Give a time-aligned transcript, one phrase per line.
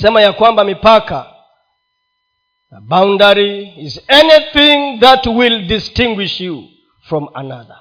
[0.00, 1.34] sema ya kwamba mipaka
[2.76, 6.68] a boundary is anything that will distinguish you
[7.02, 7.76] from another.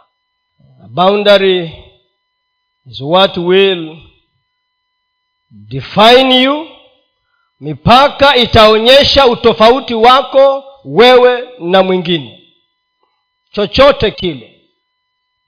[0.84, 1.86] A boundary
[2.86, 3.98] is what will
[5.52, 6.68] define you.
[7.60, 12.40] Mipaka itaonyesha utofauti wako wewe na mwingine.
[13.52, 14.62] Chochote kile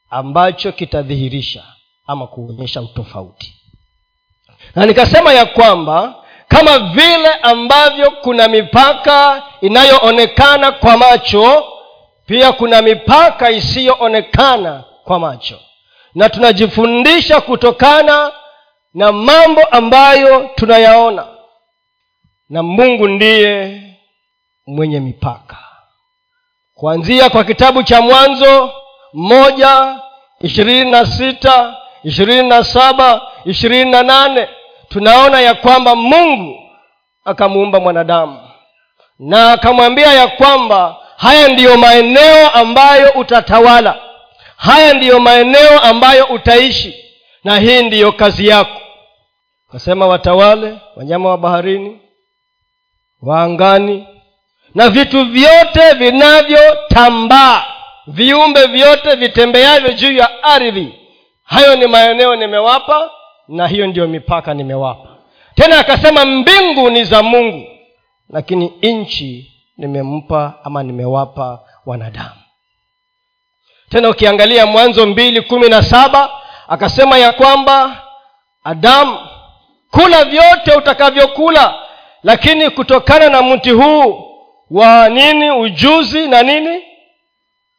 [0.09, 1.63] ambacho kitadhihirisha
[2.07, 3.53] ama kuonyesha utofauti.
[4.75, 6.20] Na nikasema ya kwamba
[6.51, 11.67] kama vile ambavyo kuna mipaka inayoonekana kwa macho
[12.25, 15.59] pia kuna mipaka isiyoonekana kwa macho.
[16.15, 18.31] Na tunajifundisha kutokana
[18.93, 21.27] na mambo ambayo tunayaona.
[22.49, 23.81] Na mungu ndiye
[24.67, 25.57] mwenye mipaka.
[26.73, 28.71] Kuanzia kwa kitabu cha mwanzo
[29.13, 29.95] moja
[30.41, 34.49] ishirini na sita ishirini na saba ishirini na nane
[34.93, 36.59] tunaona ya kwamba mungu
[37.25, 38.39] akamuumba mwanadamu.
[39.19, 43.99] Na akamwambia ya kwamba haya ndiyo maeneo ambayo utatawala.
[44.57, 47.05] Haya ndiyo maeneo ambayo utaishi.
[47.43, 48.81] Na hii ndiyo kazi yako.
[49.71, 51.99] Kasema watawale wanyama wa baharini
[53.21, 54.07] waangani
[54.75, 57.63] na vitu vyote vinavyotambaa.
[58.07, 60.93] Viumbe vyote vitembeavyo juu ya ardhi.
[61.43, 63.09] Hayo ni maeneo nimewapa
[63.51, 65.09] na hiyo ndiyo mipaka nimewapa.
[65.55, 67.67] Tena akasema mbingu ni za mungu
[68.29, 72.41] lakini nchi nimempa ama nimewapa wanadamu.
[73.89, 76.29] Tena ukiangalia mwanzo mbili kumi na saba
[76.67, 78.03] akasema ya kwamba
[78.63, 79.17] adamu
[79.91, 81.75] kula vyote utakavyokula
[82.23, 84.27] lakini kutokana na mti huu
[84.71, 86.83] wa nini ujuzi na nini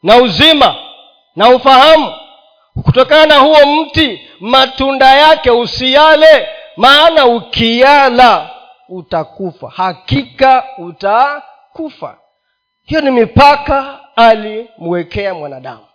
[0.03, 0.75] na uzima
[1.37, 2.13] na ufahamu
[2.85, 8.51] kutokana na huo mti matunda yake usiyale maana ukiyala
[8.89, 9.71] utakufa.
[9.77, 12.19] Hakika utakufa.
[12.85, 15.87] Hiyo ni mipaka alimwekea mwanadamu.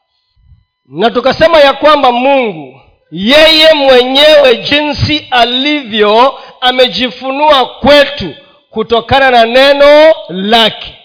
[0.86, 2.82] Na tukasema ya kwamba mungu
[3.12, 8.36] yeye mwenyewe jinsi alivyo amejifunua kwetu
[8.70, 10.96] kutokana na neno lake.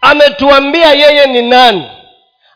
[0.00, 1.86] Ametuambia yeye ni nani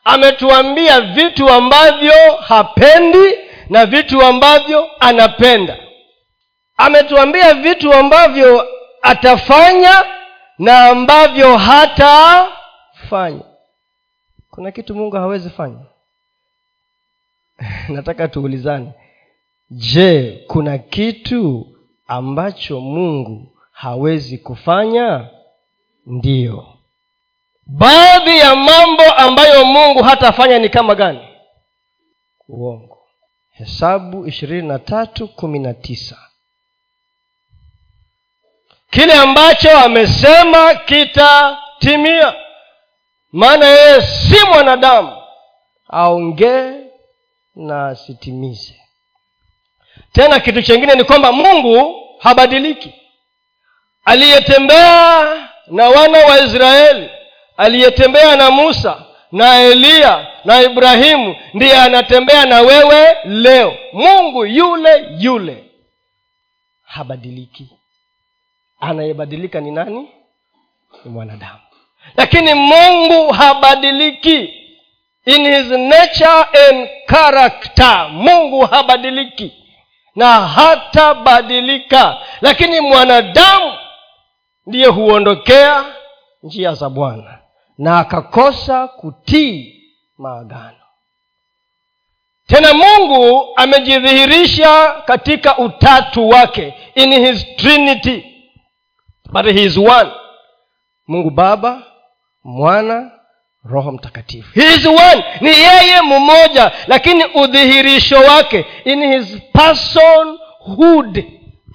[0.04, 3.34] ametuambia vitu ambavyo hapendi
[3.70, 5.78] na vitu ambavyo anapenda.
[6.76, 8.66] Ametuambia vitu ambavyo
[9.02, 10.04] atafanya
[10.58, 13.44] na ambavyo hatafanya.
[14.50, 15.86] Kuna kitu mungu hawezi fanya?
[17.88, 18.92] Nataka tuulizane.
[19.70, 21.66] Je kuna kitu
[22.06, 25.28] ambacho mungu hawezi kufanya?
[26.06, 26.73] Ndiyo
[27.66, 31.28] baadhi ya mambo ambayo mungu hatafanya ni kama gani?
[32.48, 32.98] Uongo.
[33.50, 36.18] Hesabu ishirini na tatu kumi na tisa.
[38.90, 42.34] Kile ambacho amesema kitatimia.
[43.32, 45.16] Maana yeye si mwanadamu.
[45.88, 46.72] Aongee
[47.54, 48.80] na asitimize.
[50.12, 52.94] Tena kitu chengine ni kwamba mungu habadiliki.
[54.04, 55.24] Aliyetembea
[55.66, 57.10] na wana wa israeli
[57.56, 63.76] aliyetembea na musa na eliya na ibrahimu ndiye anatembea na wewe leo.
[63.92, 65.64] Mungu yule yule.
[66.84, 67.68] Habadiliki.
[68.80, 70.08] Anayebadilika ni nani?
[71.04, 71.58] Ni mwanadamu.
[72.16, 74.60] Lakini mungu habadiliki.
[75.26, 79.52] In his nature and character mungu habadiliki.
[80.16, 82.16] Na hatabadilika.
[82.40, 83.72] Lakini mwanadamu
[84.66, 85.84] ndiye huondokea
[86.42, 87.38] njia za bwana
[87.78, 89.82] na akakosa kutii
[90.18, 90.76] maagano.
[92.46, 98.24] Tena mungu amejidhihirisha katika utatu wake in his trinity
[99.32, 100.10] but he is one.
[101.06, 101.82] Mungu baba
[102.44, 103.10] mwana
[103.64, 104.60] roho mtakatifu.
[104.60, 105.24] He is one.
[105.40, 111.24] Ni yeye mmoja lakini udhihirisho wake in his personhood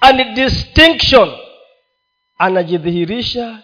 [0.00, 1.32] and distinction
[2.38, 3.58] anajidhihirisha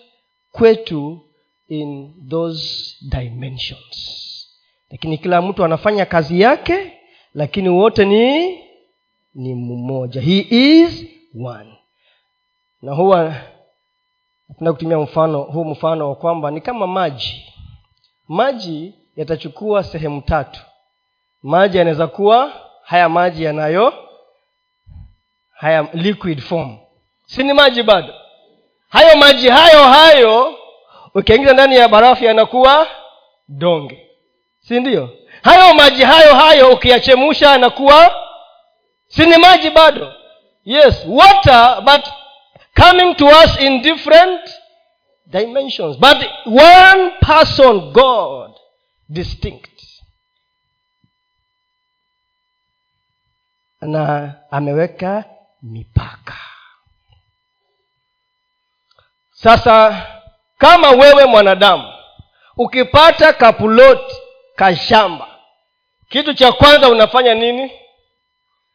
[0.52, 1.25] kwetu
[1.68, 4.16] in those dimensions.
[4.90, 6.92] Lakini kila mtu anafanya kazi yake
[7.34, 8.46] lakini wote ni
[9.34, 10.20] ni mmoja.
[10.20, 11.04] He is
[11.44, 11.78] one.
[12.82, 13.34] Na huwa
[14.48, 17.52] napenda kutumia mfano huu mfano wa kwamba ni kama maji.
[18.28, 20.60] Maji yatachukua sehemu tatu.
[21.42, 22.52] Maji yanaweza kuwa
[22.82, 23.92] haya maji yanayo
[25.50, 26.76] haya liquid form.
[27.26, 28.14] Si ni maji bado?
[28.88, 30.55] Hayo maji hayo hayo
[31.16, 32.86] ukiingiza ndani ya barafu yanakuwa
[33.48, 34.10] donge.
[34.60, 35.18] Si ndio?
[35.42, 38.14] Hayo maji hayo hayo ukiyachemusha yanakuwa
[39.08, 40.12] si ni maji bado?
[40.64, 42.06] Yes water but
[42.84, 44.50] coming to us in different
[45.26, 45.96] dimensions.
[45.98, 46.16] But
[46.46, 48.50] one person god
[49.08, 49.82] distinct.
[53.80, 55.24] Na ameweka
[55.62, 56.34] mipaka.
[59.30, 60.06] Sasa
[60.58, 61.92] kama wewe mwanadamu
[62.56, 64.16] ukipata kapuloti
[64.56, 65.28] kashamba
[66.08, 67.70] kitu cha kwanza unafanya nini?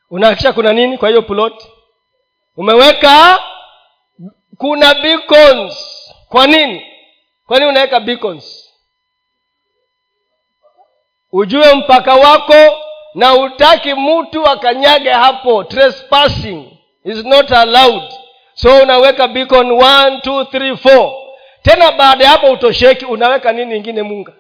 [0.10, 1.68] Unahakikisha kuna nini kwa hiyo ploti?
[2.58, 3.40] Umeweka
[4.58, 5.98] kuna beacons.
[6.30, 6.86] Kwa nini?
[7.48, 8.72] Kwa nini unaweka beacons?
[11.32, 12.78] Ujue mpaka wako
[13.14, 15.64] na utaki mtu akanyage hapo.
[15.64, 18.14] Trespassing is not allowed.
[18.54, 21.14] So unaweka beacon one two three four
[21.62, 24.34] tena baada ya hapo utosheki unaweka nini ingine munga?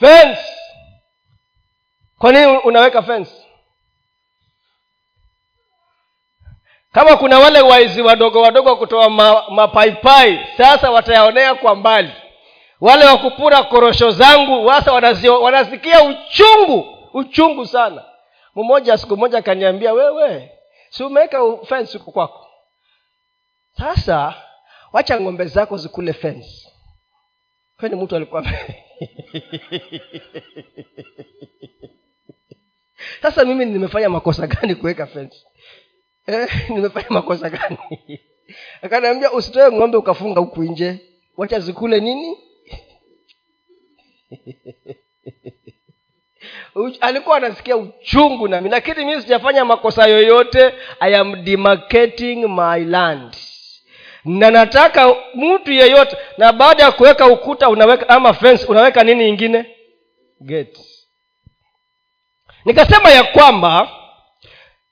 [0.00, 0.42] Fence.
[2.18, 3.32] Kwa nini unaweka fence?
[6.92, 9.10] Kama kuna wale waizi wadogo wadogo kutoa
[9.50, 12.12] mapaipai ma sasa watayaonea kwa mbali.
[12.80, 14.92] Wale wakupura korosho zangu wasa
[15.42, 18.04] wanasikia uchungu uchungu sana.
[18.54, 20.52] Mmoja siku moja akaniambia wewe
[20.90, 22.46] si umeweka fence huko kwako?
[23.78, 24.34] Sasa
[24.92, 26.68] wacha ng'ombe zako zikule fence.
[27.80, 28.44] Kwani mtu alikuwa
[33.22, 35.36] sasa mimi nimefanya makosa gani kuweka fence?
[36.28, 37.78] Eh, nimefanya makosa gani?
[38.82, 41.00] Akaniambia usitoe ng'ombe ukafunga huku nje.
[41.36, 42.36] Wacha zikule nini?
[47.00, 50.74] Alikuwa anasikia uchungu nami lakini mimi sijafanya makosa yoyote.
[51.00, 53.36] I am demarcating my land
[54.28, 59.64] na nataka mtu yeyote na baada ya kuweka ukuta unaweka ama fence unaweka nini ingine
[60.40, 60.80] gate.
[62.64, 63.88] Nikasema ya kwamba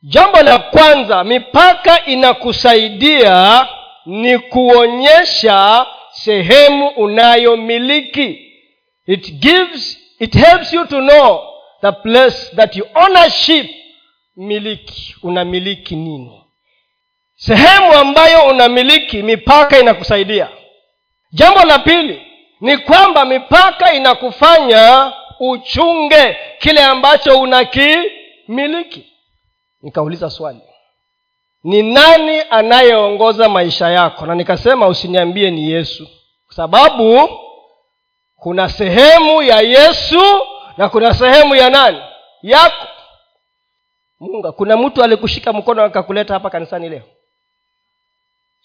[0.02, 3.68] jambo la kwanza mipaka inakusaidia
[4.06, 8.42] ni kuonyesha sehemu unayomiliki.
[9.06, 11.40] It gives it helps you to know
[11.82, 13.66] the place that you ownership
[14.36, 16.42] miliki unamiliki nini
[17.36, 20.48] sehemu ambayo unamiliki mipaka inakusaidia.
[21.32, 22.22] Jambo la pili
[22.60, 29.12] ni kwamba mipaka inakufanya uchunge kile ambacho unakimiliki.
[29.82, 30.60] Nikauliza swali.
[31.64, 34.26] Ni nani anayeongoza maisha yako?
[34.26, 36.08] Na nikasema usiniambie ni yesu.
[36.46, 37.28] Kwa sababu
[38.36, 40.22] kuna sehemu ya yesu
[40.76, 41.98] na kuna sehemu ya nani?
[42.42, 42.86] Yako.
[44.20, 47.02] Munga kuna mtu alikushika mkono akakuleta hapa kanisani leo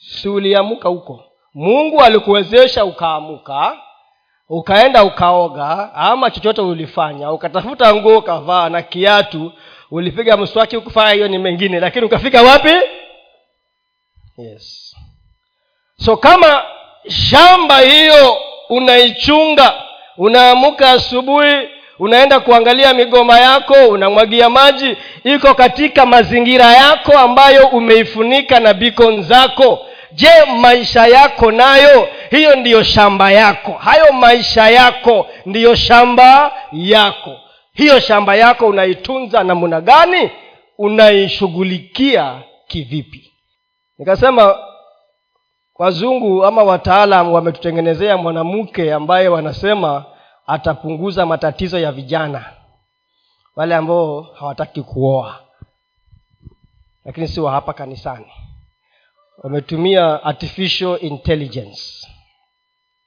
[0.01, 3.77] si uliamuka huko mungu alikuwezesha ukaamuka
[4.49, 9.51] ukaenda ukaoga ama chochote ulifanya ukatafuta nguo ukavaa na kiatu
[9.91, 12.73] ulipiga mswaki ukufanya hiyo ni mengine lakini ukafika wapi?
[14.37, 14.95] Yes.
[15.97, 16.63] So kama
[17.09, 18.37] shamba hiyo
[18.69, 19.73] unaichunga
[20.17, 21.69] unaamuka asubuhi
[21.99, 29.85] unaenda kuangalia migoma yako unamwagia maji iko katika mazingira yako ambayo umeifunika na bikon zako
[30.13, 32.07] je maisha yako nayo?
[32.29, 33.71] Hiyo ndiyo shamba yako.
[33.71, 37.35] Hayo maisha yako ndiyo shamba yako.
[37.73, 40.31] Hiyo shamba yako unaitunza namna gani?
[40.77, 43.31] Unaishughulikia kivipi?
[43.97, 44.55] Nikasema
[45.75, 50.05] wazungu ama wataalam wametutengenezea mwanamke ambaye wanasema
[50.47, 52.45] atapunguza matatizo ya vijana.
[53.55, 55.39] Wale ambao hawataki kuoa.
[57.05, 58.25] Lakini si wa hapa kanisani
[59.43, 62.07] wametumia artificial intelligence.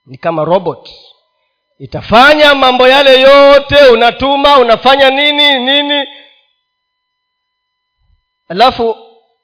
[0.07, 0.91] Ni kama robot.
[1.79, 6.07] Itafanya mambo yale yote unatuma unafanya nini nini.
[8.49, 8.97] Alafu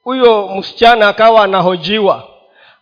[0.03, 2.29] huyo msichana akawa anahojiwa.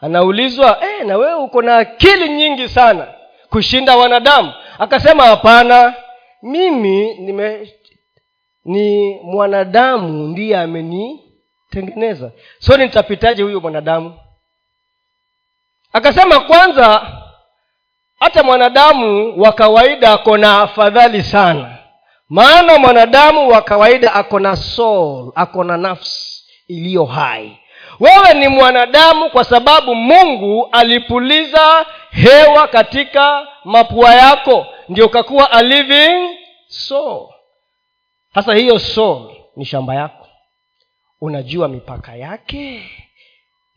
[0.00, 3.14] Anaulizwa e, na wewe uko na akili nyingi sana
[3.50, 4.52] kushinda wanadamu.
[4.78, 5.94] Akasema hapana
[6.42, 7.72] mimi nime
[8.64, 10.56] ni mwanadamu ndiye
[11.72, 14.18] amenitengeneza so nitapitaje huyo mwanadamu?
[15.92, 17.12] Akasema kwanza
[18.20, 21.78] hata mwanadamu wa kawaida ako na afadhali sana.
[22.28, 27.58] Maana mwanadamu wa kawaida ako na soul ako na nafsi iliyo hai.
[28.00, 36.36] Wewe ni mwanadamu kwa sababu mungu alipuliza hewa katika mapua yako ndio ukakuwa a living
[36.68, 37.28] soul.
[38.34, 40.17] Sasa hiyo soul ni shamba yako
[41.20, 42.90] unajua mipaka yake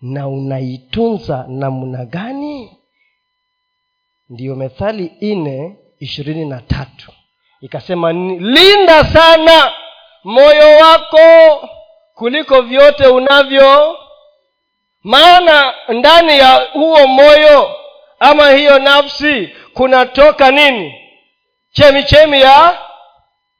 [0.01, 2.77] na unaitunza namna gani?
[4.29, 7.11] Ndiyo methali nne ishirini na tatu.
[7.61, 9.73] Ikasema linda sana
[10.23, 11.67] moyo wako
[12.15, 13.97] kuliko vyote unavyo
[15.03, 17.75] maana ndani ya huo moyo
[18.19, 20.93] ama hiyo nafsi kunatoka nini?
[21.71, 22.77] Chemichemi ya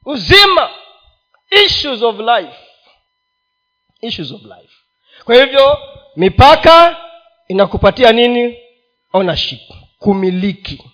[0.04, 0.70] uzima
[1.64, 2.56] issues of life
[4.02, 4.72] issues of life.
[5.24, 5.78] Kwa hivyo
[6.16, 6.96] mipaka
[7.48, 8.58] inakupatia nini?
[9.12, 9.60] Ownership
[9.98, 10.84] kumiliki.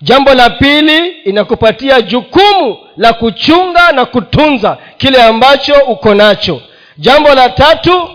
[0.00, 6.62] Jambo la pili inakupatia jukumu la kuchunga na kutunza kile ambacho uko nacho.
[6.98, 8.10] Jambo la tatu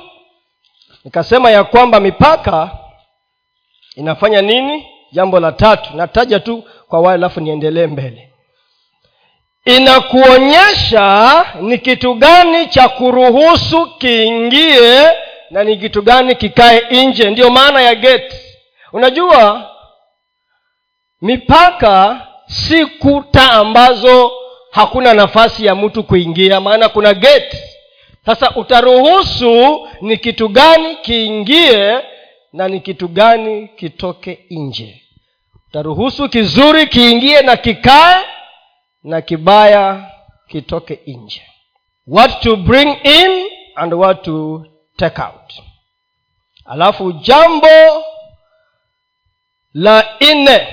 [1.06, 2.78] nikasema ya kwamba mipaka
[3.96, 4.86] inafanya nini?
[5.12, 8.29] Jambo la tatu nataja tu kwa wale alafu niendelee mbele
[9.66, 15.10] inakuonyesha ni kitu gani cha kuruhusu kiingie
[15.52, 17.30] na ni kitu gani kikae nje.
[17.30, 18.36] Ndiyo maana ya geti
[18.94, 19.70] unajua
[21.22, 24.32] mipaka si kuta ambazo
[24.72, 27.58] hakuna nafasi ya mtu kuingia maana kuna geti
[28.26, 31.98] sasa utaruhusu ni kitu gani kiingie
[32.54, 35.02] na ni kitu gani kitoke nje.
[35.70, 38.18] Utaruhusu kizuri kiingie na kikae
[39.04, 40.12] na kibaya
[40.48, 41.42] kitoke nje.
[42.08, 44.66] What to bring in and what to
[44.98, 45.54] take out.
[46.66, 48.04] Alafu jambo
[49.74, 50.68] la nne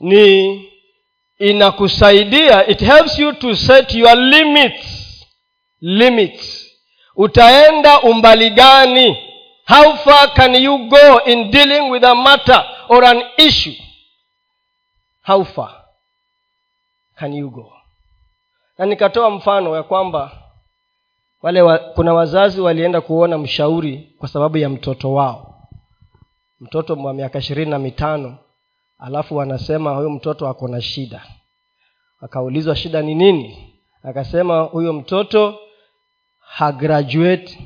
[0.00, 0.68] ni
[1.38, 2.66] inakusaidia.
[2.66, 5.24] It helps you to set your limits.
[5.80, 6.68] Limits.
[7.16, 9.16] Utaenda umbali gani?
[9.64, 13.82] How far can you go in dealing with a matter or an issue?
[15.22, 15.81] How far
[17.22, 17.72] can you go
[18.78, 20.30] na nikatoa mfano ya kwamba
[21.42, 25.68] wale wa, kuna wazazi walienda kuona mshauri kwa sababu ya mtoto wao.
[26.60, 28.38] Mtoto wa miaka ishirini na mitano
[28.98, 31.26] alafu wanasema huyu mtoto ako na shida.
[32.20, 33.74] Akaulizwa shida ni nini?
[34.02, 35.58] Akasema huyo mtoto
[36.38, 37.58] hagraduate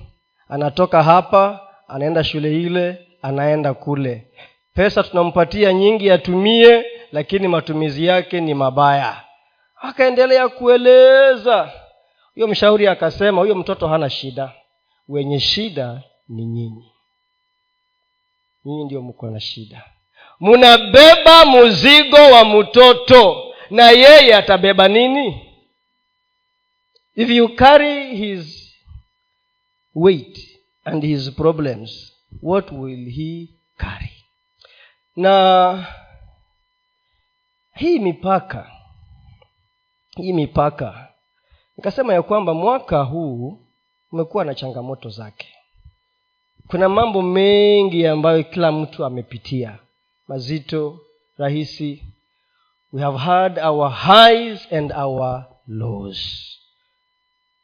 [0.49, 4.27] anatoka hapa anaenda shule ile anaenda kule.
[4.75, 9.26] Pesa tunampatia nyingi atumie lakini matumizi yake ni mabaya
[9.77, 11.73] akaendelea kueleza.
[12.35, 14.53] Huyo mshauri akasema huyo mtoto hana shida.
[15.09, 16.93] Wenye shida ni nyinyi.
[18.65, 19.85] Nyinyi ndio mko na shida.
[20.41, 25.43] Mnabeba mzigo wa mtoto na yeye atabeba nini?
[27.15, 28.73] If you carry his
[29.95, 30.39] weight
[30.85, 34.13] and his problems what will he carry?
[35.17, 35.87] Na
[37.75, 38.71] hii mipaka
[40.17, 41.09] hii mipaka.
[41.77, 43.59] Nikasema ya kwamba mwaka huu
[44.13, 45.49] umekuwa na changamoto zake.
[46.69, 49.79] Kuna mambo mengi ambayo kila mtu amepitia.
[50.29, 50.99] Mazito
[51.39, 52.03] rahisi.
[52.93, 56.47] We have had our highs and our lows.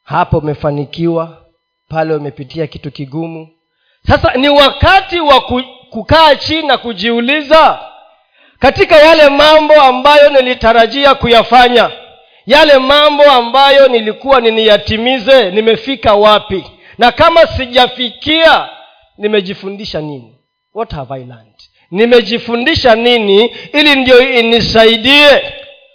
[0.03, 1.47] Hapo umefanikiwa
[1.89, 3.49] pale umepitia kitu kigumu.
[4.07, 5.41] Sasa ni wakati wa
[5.91, 7.81] kukaa chini na kujiuliza
[8.59, 11.91] katika yale mambo ambayo nilitarajia kuyafanya
[12.47, 16.65] yale mambo ambayo nilikuwa niniyatimize nimefika wapi?
[16.99, 18.69] Na kama sijafikia
[19.19, 20.39] nimejifundisha nini?
[20.75, 21.55] What have I learned?
[21.91, 25.53] Nimejifundisha nini ili ndio inisaidie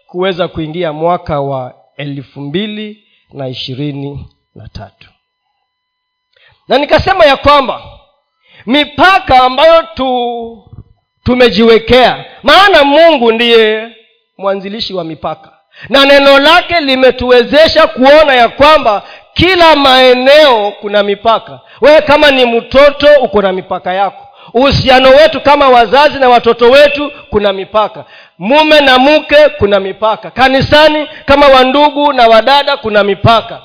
[0.08, 4.25] kuweza kuingia mwaka wa elfu mbili na ishirini
[4.56, 5.10] na tatu.
[6.68, 7.82] Na nikasema ya kwamba
[8.66, 10.63] mipaka ambayo tu
[11.24, 13.89] tumejiwekea maana mungu ndiye
[14.38, 15.57] mwanzilishi wa mipaka
[15.89, 19.03] na neno lake limetuwezesha kuona ya kwamba
[19.34, 21.60] kila maeneo kuna mipaka.
[21.81, 24.24] Wewe kama ni mtoto uko na mipaka yako.
[24.53, 28.05] Uhusiano wetu kama wazazi na watoto wetu kuna mipaka.
[28.38, 30.31] Mume na mke kuna mipaka.
[30.31, 33.62] Kanisani kama wandugu na wadada kuna mipaka.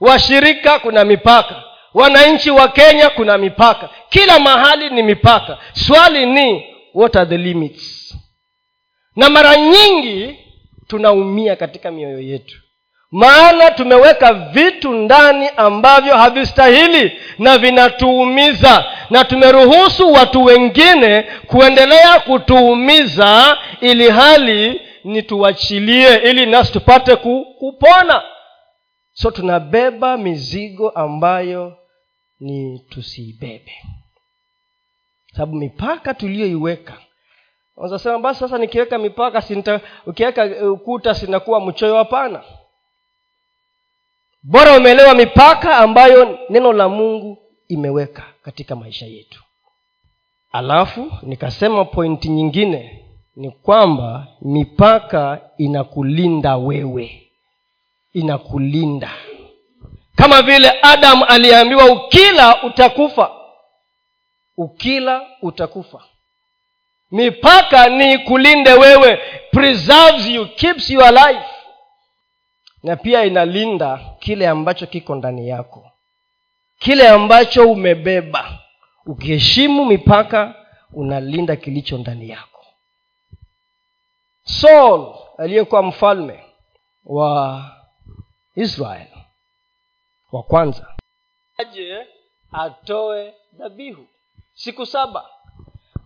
[0.00, 1.54] Washirika kuna mipaka.
[1.94, 3.88] Wananchi wa kenya kuna mipaka.
[4.08, 5.58] Kila mahali ni mipaka.
[5.72, 8.14] Swali ni what are the limits?
[9.16, 10.38] Na mara nyingi
[10.90, 12.56] tunaumia katika mioyo yetu.
[13.10, 18.84] Maana tumeweka vitu ndani ambavyo havistahili na vinatuumiza.
[19.10, 27.16] Na tumeruhusu watu wengine kuendelea kutuumiza ili hali ni tuachilie ili nasi tupate
[27.58, 28.22] kupona.
[29.12, 31.76] So tunabeba mizigo ambayo
[32.40, 33.72] ni tusiibebe
[35.32, 36.98] sababu mipaka tuliyoiweka
[37.80, 42.42] unazasema basi sasa nikiweka mipaka sinta ukiweka ukuta sinakuwa mchoyo hapana.
[44.42, 49.42] Bora umeelewa mipaka ambayo neno la mungu imeweka katika maisha yetu.
[50.52, 53.04] Alafu nikasema pointi nyingine
[53.36, 57.30] ni kwamba mipaka inakulinda wewe.
[58.12, 59.10] Inakulinda.
[60.16, 63.30] Kama vile adamu aliambiwa ukila utakufa.
[64.56, 66.04] Ukila utakufa
[67.10, 69.16] mipaka ni kulinde wewe
[69.50, 71.44] preserves you keeps you alive
[72.82, 75.90] na pia inalinda kile ambacho kiko ndani yako.
[76.78, 78.58] Kile ambacho umebeba.
[79.06, 80.54] Ukiheshimu mipaka
[80.92, 82.66] unalinda kilicho ndani yako.
[84.42, 86.44] Saul aliyekuwa mfalme
[87.04, 87.64] wa
[88.56, 89.06] israel
[90.32, 90.94] wa kwanza
[91.58, 92.06] aje
[92.52, 94.06] atoe dhabihu.
[94.54, 95.24] Siku saba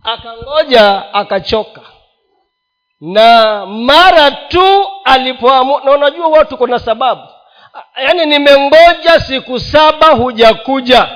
[0.05, 1.81] akangoja akachoka.
[3.01, 7.21] Na mara tu alipoamua na unajua watu kuna sababu.
[8.03, 11.07] Yaani nimengoja siku saba hujakuja.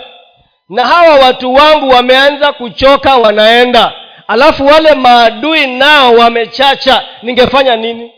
[0.70, 3.92] Na hawa watu wangu wameanza kuchoka wanaenda.
[4.28, 8.12] Alafu wale maadui nao wamechacha ningefanya nini?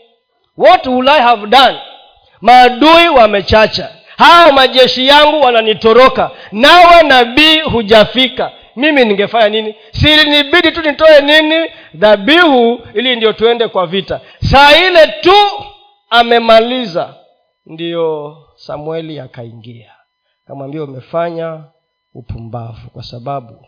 [0.58, 1.78] What will i have done?
[2.40, 3.88] Maadui wamechacha.
[4.18, 6.30] Hawa majeshi yangu wananitoroka.
[6.52, 9.74] Nawe nabii hujafika mimi ningefanya nini?
[9.92, 11.70] Silinibidi tu nitoe nini?
[11.94, 14.20] Dhabihu ili ndio tuende kwa vita.
[14.50, 15.34] Saa ile tu
[16.10, 17.14] amemaliza
[17.66, 19.92] ndiyo samueli akaingia.
[20.44, 21.64] Akamwambia umefanya
[22.14, 23.66] upumbavu kwa sababu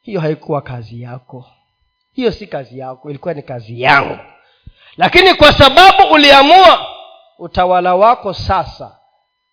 [0.00, 1.46] hiyo haikuwa kazi yako.
[2.12, 4.18] Hiyo si kazi yako ilikuwa ni kazi yangu.
[4.96, 6.86] Lakini kwa sababu uliamua
[7.38, 8.98] utawala wako sasa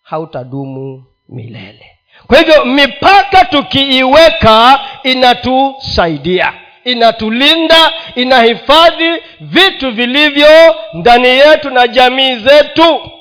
[0.01, 12.35] hautadumu milele kwa hivyo mipaka tukiiweka inatusaidia inatulinda inahifadhi vitu vilivyo ndani yetu na jamii
[12.35, 13.11] zetu.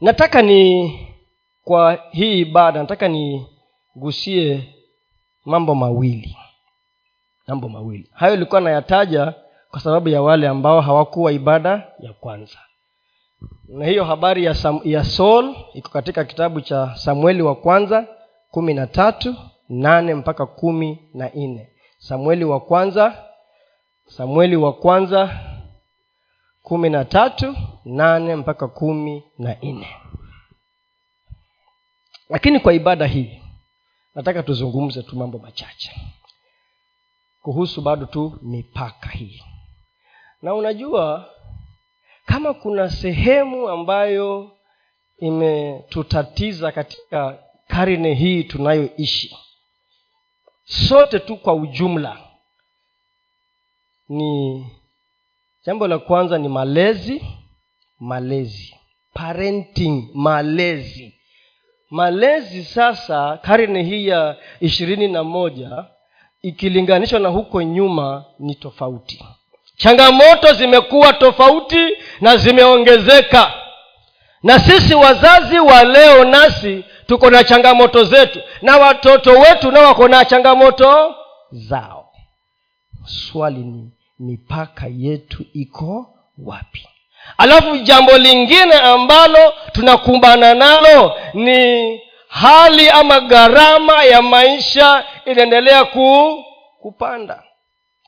[0.00, 0.92] Nataka ni
[1.64, 4.60] kwa hii ibada nataka nigusie
[5.44, 6.36] mambo mawili
[7.46, 8.10] mambo mawili.
[8.14, 9.32] Hayo ilikuwa nayataja
[9.70, 12.58] kwa sababu ya wale ambao hawakuwa ibada ya kwanza
[13.68, 18.06] na hiyo habari ya, Sam, ya saul iko katika kitabu cha samueli wa kwanza
[18.50, 19.36] kumi na tatu
[19.68, 21.68] nane mpaka kumi na nne.
[21.98, 23.24] Samueli wa kwanza
[24.06, 25.40] samueli wa kwanza
[26.62, 29.88] kumi na tatu nane mpaka kumi na nne.
[32.28, 33.40] Lakini kwa ibada hii
[34.14, 35.92] nataka tuzungumze tu mambo machache
[37.42, 39.42] kuhusu bado tu mipaka hii.
[40.42, 41.30] Na unajua
[42.26, 44.50] kama kuna sehemu ambayo
[45.18, 49.36] imetutatiza katika karne hii tunayoishi
[50.64, 52.18] sote tu kwa ujumla
[54.08, 54.66] ni
[55.66, 57.22] jambo la kwanza ni malezi
[58.00, 58.76] malezi
[59.14, 61.14] parenting malezi.
[61.90, 65.84] Malezi sasa karne hii ya ishirini na moja
[66.42, 69.24] ikilinganishwa na huko nyuma ni tofauti
[69.76, 73.52] changamoto zimekuwa tofauti na zimeongezeka.
[74.42, 78.40] Na sisi wazazi wa leo nasi tuko na changamoto zetu.
[78.62, 81.14] Na watoto wetu nao wako na changamoto
[81.52, 82.10] zao.
[83.06, 86.06] Swali ni mipaka yetu iko
[86.38, 86.88] wapi?
[87.38, 96.44] Alafu jambo lingine ambalo tunakumbana nalo ni hali ama gharama ya maisha inaendelea ku,
[96.82, 97.42] kupanda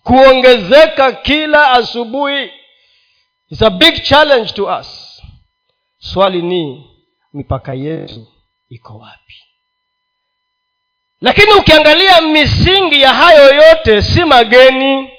[0.06, 2.50] kuongezeka kila asubuhi
[3.50, 5.22] It's a big challenge to us.
[5.98, 6.86] Swali ni
[7.32, 8.26] mipaka yetu
[8.70, 9.34] iko wapi?
[11.20, 15.10] Lakini ukiangalia misingi ya hayo yote si mageni.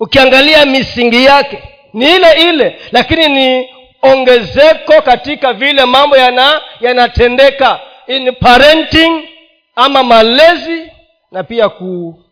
[0.00, 3.68] Ukiangalia misingi yake ni ile ile lakini ni
[4.02, 9.28] ongezeko katika vile mambo yana yanatendeka in parenting
[9.76, 10.90] ama malezi
[11.30, 12.22] na pia ku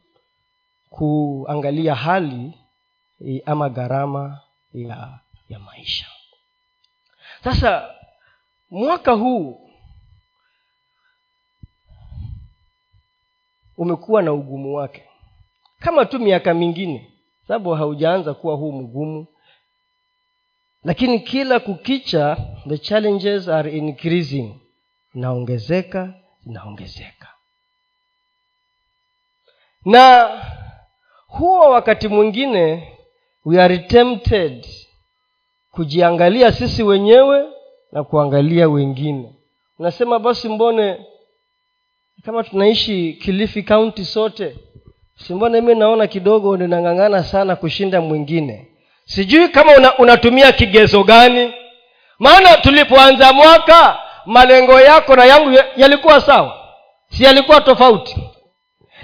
[0.90, 2.52] kuangalia hali
[3.46, 4.40] ama gharama
[4.74, 6.06] ya ya maisha.
[7.44, 7.94] Sasa
[8.70, 9.70] mwaka huu
[13.76, 15.04] umekuwa na ugumu wake.
[15.78, 17.12] Kama tu miaka mingine
[17.48, 19.26] sababu haujaanza kuwa huu mgumu.
[20.84, 22.36] Lakini kila kukicha
[22.68, 24.54] the challenges are increasing.
[25.14, 26.14] Inaongezeka
[26.46, 27.28] inaongezeka
[29.84, 30.28] na
[31.28, 32.92] huwa wakati mwingine
[33.44, 34.66] we are tempted
[35.70, 37.44] kujiangalia sisi wenyewe
[37.92, 39.32] na kuangalia wengine.
[39.78, 41.06] Unasema basi mbone
[42.24, 44.56] kama tunaishi kilifi kaunti sote
[45.16, 48.68] simbona mi naona kidogo ninang'ang'ana sana kushinda mwingine?
[49.04, 51.54] Sijui kama una, unatumia kigezo gani?
[52.18, 56.58] Maana tulipoanza mwaka malengo yako na yangu yalikuwa sawa?
[57.10, 58.16] Si yalikuwa tofauti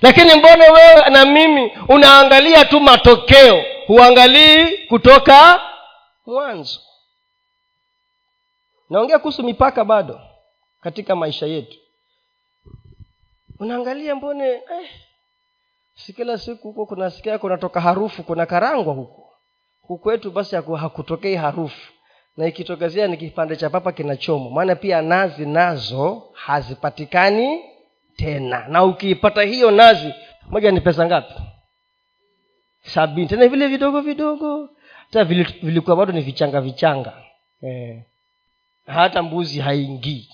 [0.05, 3.65] lakini mbona wewe na mimi unaangalia tu matokeo?
[3.87, 5.61] Huangalii kutoka
[6.27, 6.81] mwanzo.
[8.91, 10.21] Naongea kuhusu mipaka bado
[10.81, 11.79] katika maisha yetu.
[13.61, 14.91] Unaangalia mbone eh,
[15.95, 19.31] si kila siku huko kunasikia kunatoka harufu kuna karangwa huko.
[19.83, 21.93] Hukwetu basi hakutokei harufu.
[22.37, 27.74] Na ikitokezea ni kipande cha papa kinachomwa maana pia nazi nazo hazipatikani
[28.17, 28.69] tena.
[28.69, 30.15] Na ukiipata hiyo nazi
[30.51, 31.35] moja ni pesa ngapi?
[32.83, 33.27] Sabini.
[33.29, 34.69] Tena vile vidogo vidogo.
[35.07, 37.13] Hata vilikuwa bado ni vichanga vichanga.
[37.63, 38.03] Eh.
[38.87, 40.29] hata mbuzi haingii.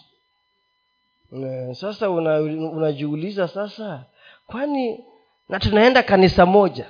[1.32, 1.74] Eh.
[1.74, 4.04] sasa unajiuliza una sasa
[4.46, 5.04] kwani
[5.48, 6.86] na tunaenda kanisa moja?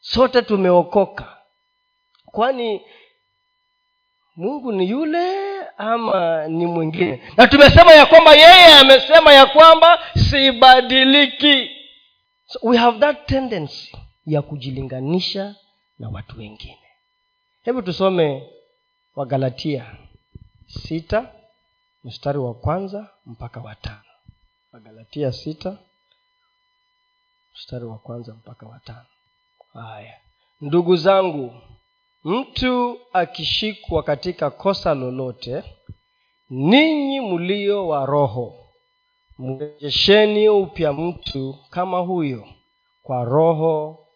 [0.00, 1.36] Sote tumeokoka.
[2.26, 2.82] Kwani
[4.36, 7.22] mungu ni yule ama ni mwingine?
[7.36, 9.98] Na tumesema ya kwamba yeye amesema ya kwamba
[10.30, 11.70] sibadiliki.
[12.46, 15.54] So we have that tendency ya kujilinganisha
[15.98, 16.78] na watu wengine.
[17.62, 18.48] Hebu tusome
[19.16, 19.96] wagalatia
[20.66, 21.28] sita
[22.04, 24.00] mstari wa kwanza mpaka watano
[24.72, 25.76] wagalatia sita
[27.54, 29.06] mstari wa kwanza mpaka watano
[29.74, 30.14] haya.
[30.60, 31.60] Ndugu zangu
[32.24, 35.62] mtu akishikwa katika kosa lolote
[36.50, 38.54] ninyi mlio wa roho
[39.38, 42.48] mrejesheni upya mtu kama huyo
[43.02, 44.06] kwa roho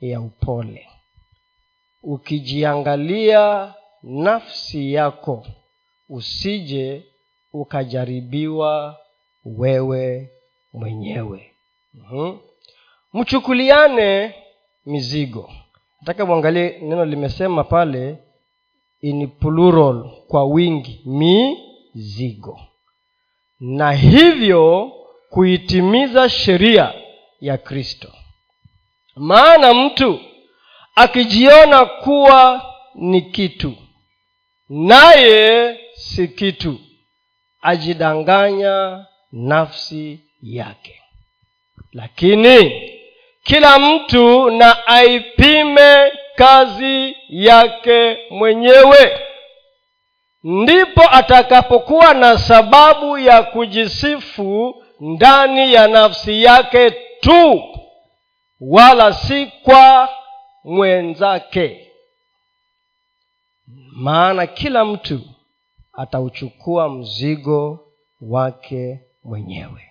[0.00, 0.88] ya upole.
[2.02, 5.46] Ukijiangalia nafsi yako
[6.08, 7.02] usije
[7.52, 8.98] ukajaribiwa
[9.44, 10.30] wewe
[10.72, 11.54] mwenyewe.
[11.94, 12.38] Mm-hmm.
[13.12, 14.34] mchukuliane
[14.86, 15.50] mizigo
[16.00, 18.18] nataka mwangalie neno limesema pale
[19.00, 22.60] in plural kwa wingi mizigo.
[23.60, 24.92] Na hivyo
[25.30, 26.94] kuitimiza sheria
[27.40, 28.12] ya kristo.
[29.16, 30.20] Maana mtu
[30.94, 32.62] akijiona kuwa
[32.94, 33.74] ni kitu
[34.68, 36.78] naye si kitu
[37.62, 41.02] ajidanganya nafsi yake.
[41.92, 42.70] Lakini
[43.48, 49.20] kila mtu na aipime kazi yake mwenyewe.
[50.44, 57.62] Ndipo atakapokuwa na sababu ya kujisifu ndani ya nafsi yake tu
[58.60, 60.08] wala si kwa
[60.64, 61.90] mwenzake.
[63.92, 65.20] Maana kila mtu
[65.92, 67.80] atauchukua mzigo
[68.20, 69.90] wake mwenyewe.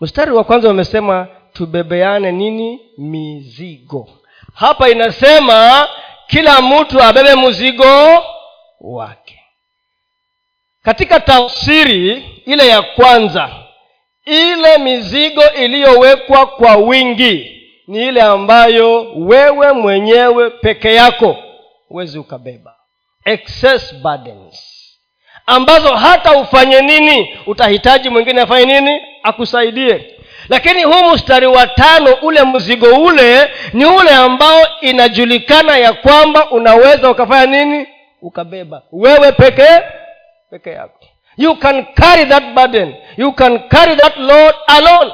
[0.00, 2.80] Mstari wa kwanza umesema tubebeane nini?
[2.98, 4.08] Mizigo.
[4.54, 5.88] Hapa inasema
[6.26, 8.22] kila mtu abebe mzigo
[8.80, 9.38] wake.
[10.82, 13.50] Katika tafsiri ile ya kwanza
[14.24, 21.36] ile mizigo iliyowekwa kwa wingi ni ile ambayo wewe mwenyewe peke yako
[21.88, 22.76] huwezi ukabeba.
[23.24, 24.68] Excess burdens.
[25.46, 29.00] Ambazo hata ufanye nini utahitaji mwingine afanye nini?
[29.22, 30.14] Akusaidie
[30.48, 37.10] lakini huu mstari wa tano ule mzigo ule ni ule ambao inajulikana ya kwamba unaweza
[37.10, 37.86] ukafanya nini?
[38.22, 38.82] Ukabeba.
[38.92, 39.80] Wewe pekee
[40.50, 40.98] peke yako.
[41.36, 42.94] You can carry that burden.
[43.16, 45.12] You can carry that load alone.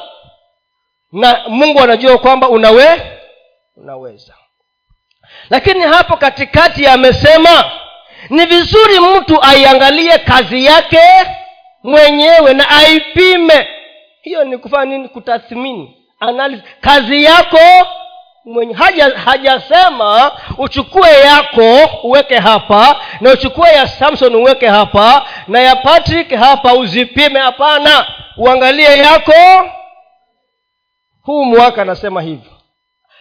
[1.12, 3.02] Na mungu anajua kwamba unawe
[3.76, 4.34] unaweza.
[5.50, 7.64] Lakini hapo katikati amesema
[8.30, 11.00] ni vizuri mtu aiangalie kazi yake
[11.82, 13.68] mwenyewe na aipime
[14.22, 15.08] hiyo ni kufanya nini?
[15.08, 17.58] Kutathmini analysis kazi yako
[18.44, 25.76] mwenye haja hajasema uchukue yako uweke hapa na uchukue ya samson uweke hapa na ya
[25.76, 27.40] patrick hapa uzipime.
[27.40, 28.06] Hapana.
[28.36, 29.68] Uangalie yako.
[31.22, 32.50] Huu mwaka anasema hivyo.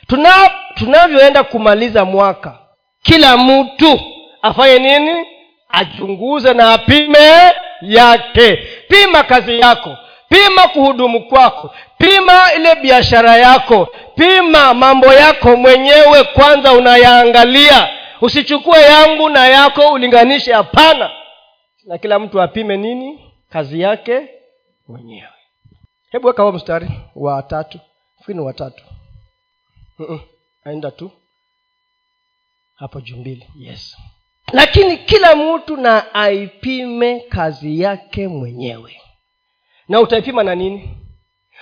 [0.08, 2.60] Tuna, tunavyoenda kumaliza mwaka
[3.04, 4.00] kila mtu
[4.42, 5.26] afanye nini?
[5.70, 8.56] Achunguze na apime yake.
[8.90, 9.98] Pima kazi yako
[10.30, 11.76] pima kuhudumu kwako.
[11.98, 13.88] Pima ile biashara yako.
[14.16, 17.90] Pima mambo yako mwenyewe kwanza unayaangalia.
[18.22, 20.54] Usichukue yangu na yako ulinganishe.
[20.54, 21.12] Hapana.
[21.86, 23.34] Na kila mtu apime nini?
[23.50, 24.30] Kazi yake
[24.88, 25.30] mwenyewe.
[26.12, 27.80] Hebu weka huo mstari wa tatu.
[28.20, 28.84] Fikiri wa tatu.
[30.66, 31.12] Aenda tu.
[32.76, 33.48] Hapo juu mbili.
[33.60, 33.98] Yes.
[34.54, 39.02] Lakini kila mtu na aipime kazi yake mwenyewe
[39.90, 40.98] na utaipima na nini?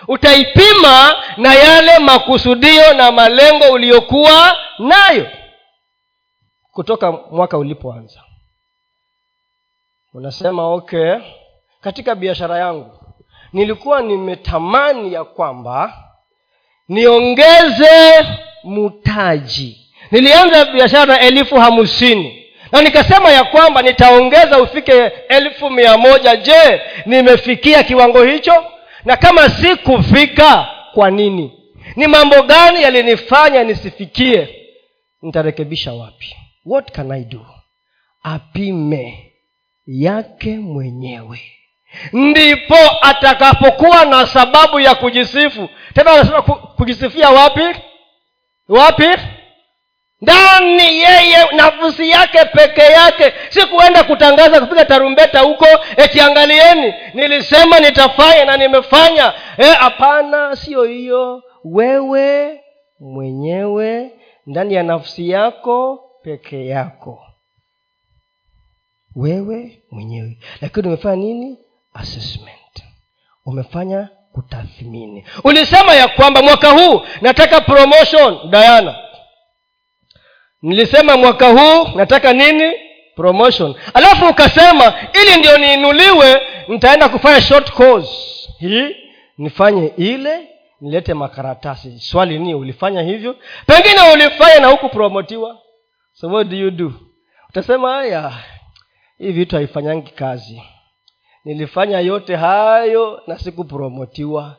[0.07, 5.31] Utaipima na yale makusudio na malengo uliyokuwa nayo
[6.71, 8.21] kutoka mwaka ulipoanza.
[10.13, 11.15] Unasema okay
[11.81, 12.99] katika biashara yangu
[13.53, 16.03] nilikuwa nimetamani ya kwamba
[16.87, 18.25] niongeze
[18.63, 26.35] mutaji nilianza biashara elfu hamsini na nikasema ya kwamba nitaongeza ufike elfu mia moja.
[26.35, 28.65] Je nimefikia kiwango hicho?
[29.05, 31.51] Na kama si kufika kwa nini?
[31.95, 34.49] Ni mambo gani yalinifanya nisifikie?
[35.21, 36.35] Nitarekebisha wapi?
[36.65, 37.45] What can i do?
[38.23, 39.31] Apime
[39.87, 41.41] yake mwenyewe.
[42.13, 45.69] Ndipo atakapokuwa na sababu ya kujisifu.
[45.93, 47.63] Tena anasema kujisifia wapi?
[48.69, 49.07] Wapi
[50.25, 53.33] ndani yeye nafsi yake peke yake.
[53.49, 59.33] Si kuenda kutangaza kupiga tarumbeta huko etiangalieni nilisema nitafanya na nimefanya.
[59.79, 61.43] Hapana e, siyo hiyo.
[61.63, 62.59] Wewe
[62.99, 64.11] mwenyewe
[64.45, 67.23] ndani ya nafsi yako peke yako.
[69.15, 70.37] Wewe mwenyewe.
[70.61, 71.57] Lakini umefanya nini?
[71.93, 72.83] Assessment.
[73.45, 75.25] Umefanya kutathmini.
[75.43, 78.95] Ulisema ya kwamba mwaka huu nataka promotion diana
[80.65, 82.71] nilisema mwaka huu nataka nini?
[83.15, 83.75] Promotion.
[83.93, 88.09] Alafu ukasema ili ndio niinuliwe nitaenda kufanya short course.
[88.59, 88.95] Hii
[89.37, 90.47] nifanye ile
[90.81, 91.99] nilete makaratasi.
[91.99, 93.35] Swali ni ulifanya hivyo?
[93.65, 95.57] Pengine ulifanya na huku promotiwa
[96.13, 96.93] so what do you do?
[97.49, 98.31] Utasema haya
[99.17, 100.63] hii vitu haifanyangi kazi.
[101.45, 104.57] Nilifanya yote hayo na sikupromotiwa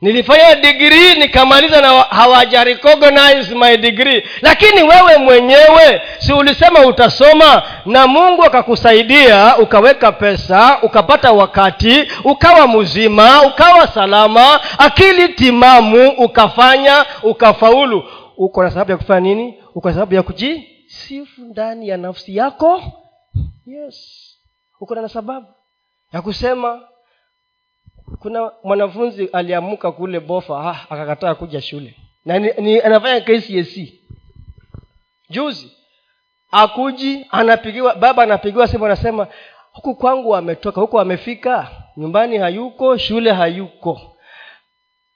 [0.00, 4.22] nilifanya digrii nikamaliza na hawajarecognize my degree.
[4.42, 7.62] Lakini wewe mwenyewe si ulisema utasoma?
[7.86, 18.04] Na mungu akakusaidia ukaweka pesa ukapata wakati ukawa mzima ukawa salama akili timamu ukafanya ukafaulu.
[18.36, 19.54] Uko na sababu ya kufanya nini?
[19.74, 22.82] Uko na sababu ya kujisifu ndani ya nafsi yako?
[23.66, 23.96] Yes.
[24.80, 25.46] Uko na sababu
[26.12, 26.80] ya kusema
[28.20, 31.94] kuna mwanafunzi aliamuka kule bofa ah, akakataa kuja shule.
[32.24, 33.92] Na ni, ni anafanya kcse
[35.30, 35.72] juzi
[36.50, 39.26] akuji anapigiwa baba anapigiwa simu anasema
[39.72, 44.16] huku kwangu ametoka huku amefika nyumbani hayuko shule hayuko.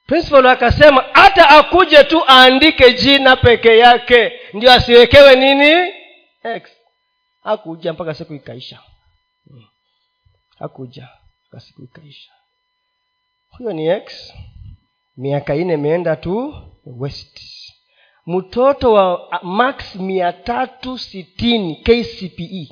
[0.07, 5.93] Principal akasema hata akuje tu aandike jina peke yake ndio asiwekewe nini?
[6.45, 6.71] X.
[7.45, 8.79] Akuja mpaka siku ikaisha.
[9.47, 9.67] Akuja
[10.59, 11.09] hakuja
[11.49, 12.33] mpaka siku ikaisha
[13.59, 14.33] huyo ni x
[15.17, 16.55] miaka ine imeenda tu
[16.87, 17.41] west.
[18.27, 22.69] Mtoto wa max mia tatu sitini kcpe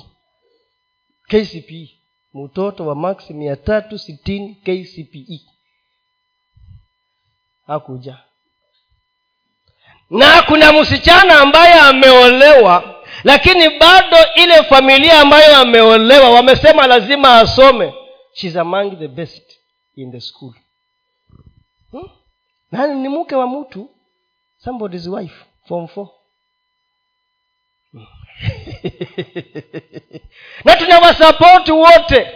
[1.27, 1.89] kcpe
[2.33, 5.41] mtoto wa max mia tatu sitini kcpe
[7.67, 8.17] hakuja.
[10.09, 17.93] Na kuna msichana ambaye ameolewa lakini bado ile familia ambayo ameolewa wamesema lazima asome.
[18.33, 19.59] Shes among the best
[19.95, 20.53] in the school
[21.91, 22.09] hmm?
[22.71, 23.89] nani ni mke wa mtu
[24.57, 26.09] somebody's wife form four.
[27.91, 28.05] Hmm.
[30.65, 32.27] na tunawasapoti wote.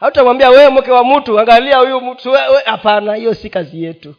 [0.00, 2.32] Hautamwambia wewe mke wa mtu angalia huyu mtu
[2.64, 4.14] hapana hiyo si kazi yetu.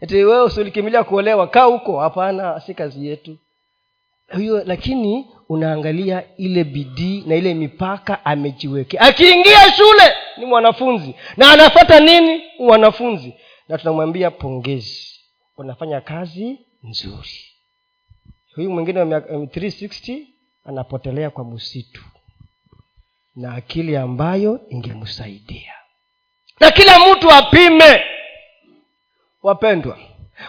[0.00, 3.36] Eti wewe usilikimilia kuolewa kaa huko hapana si kazi yetu.
[4.36, 9.00] Hiyo lakini unaangalia ile bidii na ile mipaka amejiwekea.
[9.00, 11.14] Akiingia shule ni mwanafunzi.
[11.36, 12.42] Na anafata nini?
[12.58, 13.34] Mwanafunzi
[13.70, 15.20] na tunamwambia pongezi.
[15.56, 17.46] Unafanya kazi nzuri.
[18.54, 20.18] Huyu mwingine wa 360
[20.64, 22.04] anapotelea kwa msitu.
[23.36, 25.72] Na akili ambayo ingemsaidia.
[26.60, 28.02] Na kila mtu apime.
[29.42, 29.98] Wapendwa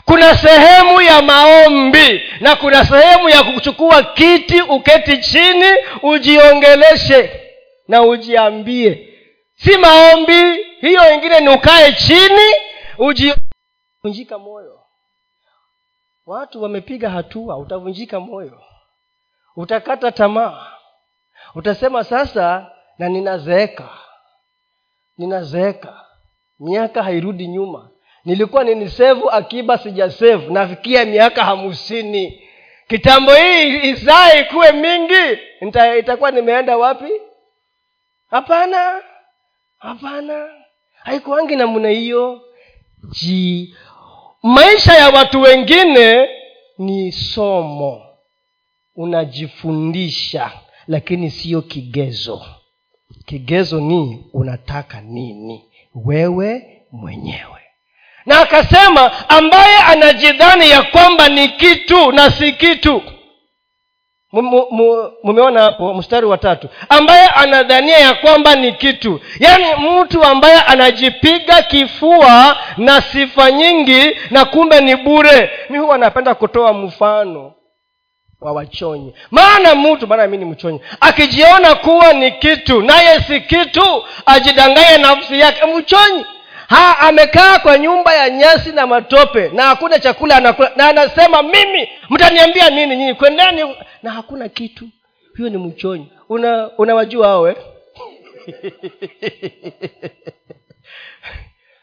[0.05, 5.71] kuna sehemu ya maombi na kuna sehemu ya kuchukua kiti uketi chini
[6.03, 7.41] ujiongeleshe
[7.87, 9.07] na ujiambie.
[9.55, 14.79] Si maombi hiyo ingine ni ukae chini ujivunjika moyo.
[16.25, 18.61] Watu wamepiga hatua utavunjika moyo.
[19.55, 20.67] Utakata tamaa.
[21.55, 23.89] Utasema sasa na ninazeeka.
[25.17, 26.05] Ninazeeka.
[26.59, 27.89] Miaka hairudi nyuma.
[28.25, 32.47] Nilikuwa ninisevu akiba sijasevu nafikia miaka hamsini.
[32.87, 35.39] Kitambo hii isaa ikuwe mingi.
[35.61, 37.11] Nita, itakuwa nimeenda wapi?
[38.29, 39.01] Hapana.
[39.77, 40.49] Hapana.
[41.03, 42.41] Haikuangi namna hiyo
[43.09, 43.75] ji.
[44.43, 46.27] Maisha ya watu wengine
[46.77, 48.01] ni somo.
[48.95, 50.51] Unajifundisha
[50.87, 52.45] lakini siyo kigezo.
[53.25, 55.65] Kigezo ni unataka nini?
[55.95, 57.61] Wewe mwenyewe.
[58.25, 63.01] Na akasema ambaye anajidhani ya kwamba ni kitu na si kitu
[65.23, 66.67] mumeona hapo mstari wa tatu.
[66.89, 69.19] Ambaye anadhania ya kwamba ni kitu.
[69.39, 75.51] Yaani mtu ambaye anajipiga kifua na sifa nyingi na kumbe ni bure.
[75.69, 77.53] Mi huwa napenda kutoa mfano
[78.41, 79.13] wa wachonyi.
[79.31, 80.81] Maana mtu maana mi ni mchonyi.
[80.99, 85.65] Akijiona kuwa ni kitu naye si kitu ajidanganye nafsi yake.
[85.65, 86.25] Mchonyi
[86.71, 90.71] ha amekaa kwa nyumba ya nyasi na matope na hakuna chakula anakula.
[90.75, 93.13] Na anasema mimi mtaniambia nini nyinyi?
[93.13, 93.75] Kwendeni.
[94.03, 94.87] Na hakuna kitu.
[95.37, 96.11] Huyo ni mchonyi.
[96.29, 97.55] Una unawajua hao eh?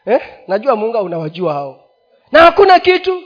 [0.05, 0.21] eh?
[0.47, 1.85] najua munga unawajua hao.
[2.31, 3.23] Na hakuna kitu.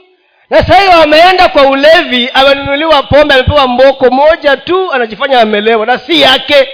[0.50, 6.20] Na sahii ameenda kwa ulevi amenunuliwa pombe amepewa mboko moja tu anajifanya amelewa na si
[6.20, 6.68] yake.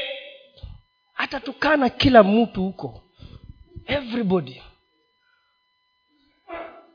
[1.17, 3.03] Atatukana kila mtu huko.
[3.87, 4.63] Everybody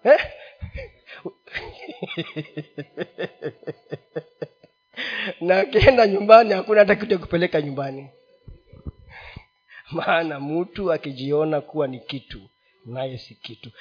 [0.06, 0.20] eh?
[5.42, 8.10] na akienda nyumbani hakuna hata kitu ya kupeleka nyumbani.
[9.92, 12.50] Maana mtu akijiona kuwa ni kitu
[12.86, 13.72] naye si kitu.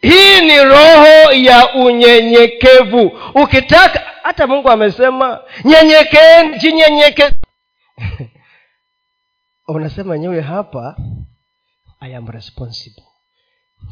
[0.00, 3.18] Hii ni roho ya unyenyekevu.
[3.34, 7.30] Ukitaka hata mungu amesema nyenyekeni jinyenyeke.
[9.68, 10.96] Unasema nyewe hapa
[12.00, 13.04] i am responsible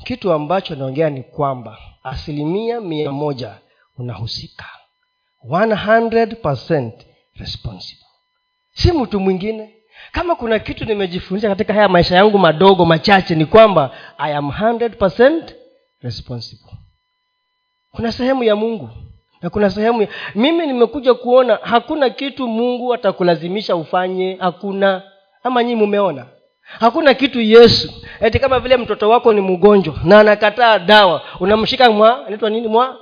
[0.05, 3.55] kitu ambacho naongea ni kwamba asilimia mia moja
[3.99, 4.67] unahusika.
[5.49, 6.93] 100
[7.37, 8.07] responsible.
[8.73, 9.75] Si mtu mwingine.
[10.13, 15.53] Kama kuna kitu nimejifundisha katika haya maisha yangu madogo machache ni kwamba i am 100
[16.03, 16.73] responsible.
[17.93, 18.91] Kuna sehemu ya mungu
[19.43, 20.09] na kuna sehemu ya...
[20.35, 25.03] mimi nimekuja kuona hakuna kitu mungu atakulazimisha ufanye hakuna.
[25.43, 26.27] Ama nyii mumeona
[26.79, 27.93] hakuna kitu yesu.
[28.21, 32.97] Eti kama vile mtoto wako ni mgonjwa na anakataa dawa unamshika mwa anaitwa nini mwa?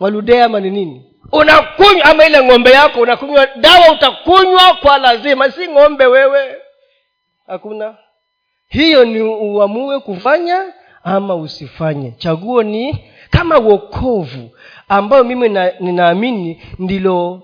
[0.00, 1.04] Mwaludea ama ni nini?
[1.32, 5.50] Unakunywa ama ile ng'ombe yako unakunywa dawa utakunywa kwa lazima.
[5.50, 6.56] Si ng'ombe wewe.
[7.46, 7.94] Hakuna.
[8.68, 10.62] Hiyo ni uamue kufanya
[11.04, 12.10] ama usifanye.
[12.18, 14.50] Chaguo ni kama uokovu
[14.88, 17.42] ambayo mimi na, ninaamini ndilo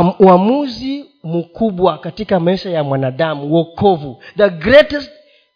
[0.00, 4.22] uamuzi mkubwa katika maisha ya mwanadamu wokovu.
[4.36, 5.10] The greatest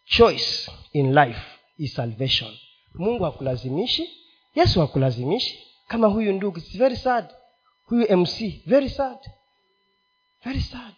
[0.05, 1.41] choice in life
[1.77, 2.51] is salvation.
[2.93, 4.09] Mungu hakulazimishi
[4.55, 5.67] yesu hakulazimishi.
[5.87, 7.25] Kama huyu ndugu It's very sad.
[7.85, 9.17] Huyu mc very sad.
[10.43, 10.93] Very sad.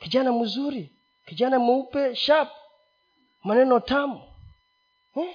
[0.00, 0.90] Kijana mzuri
[1.26, 2.48] kijana mweupe sharp.
[3.44, 4.20] Maneno tamu.
[5.16, 5.34] Eh?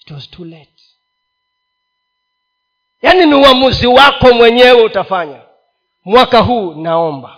[0.00, 0.82] it was too late
[3.02, 5.40] yaani ni uamuzi wako mwenyewe utafanya.
[6.04, 7.36] Mwaka huu naomba.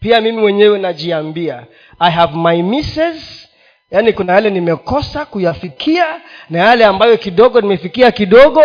[0.00, 1.66] Pia mimi mwenyewe najiambia
[1.98, 3.48] i have my misses.
[3.90, 8.62] Yaani kuna yale nimekosa kuyafikia na yale ambayo kidogo nimefikia kidogo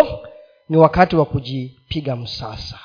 [0.69, 2.79] ni wakati wa kujipiga msasa.